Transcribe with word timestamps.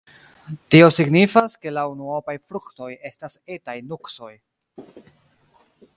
Tio 0.75 0.87
signifas, 0.95 1.57
ke 1.65 1.73
la 1.75 1.83
unuopaj 1.91 2.35
fruktoj 2.53 2.89
estas 3.11 3.37
etaj 3.57 3.77
nuksoj. 3.93 4.33